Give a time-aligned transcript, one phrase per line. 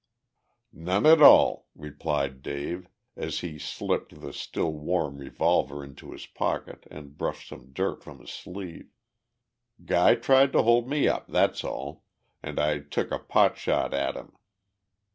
[0.73, 6.87] "None at all," replied Dave, as he slipped the still warm revolver into his pocket
[6.89, 8.89] and brushed some dirt from his sleeve.
[9.85, 12.03] "Guy tried to hold me up, that's all,
[12.41, 14.33] and I took a pot shot at him.